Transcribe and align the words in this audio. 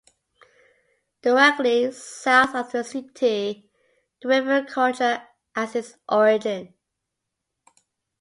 Directly 1.21 1.91
south 1.91 2.55
of 2.55 2.71
the 2.71 2.83
city 2.83 3.69
the 4.19 4.29
river 4.29 4.63
Kocher 4.63 5.27
has 5.55 5.75
its 5.75 5.95
origin. 6.09 6.73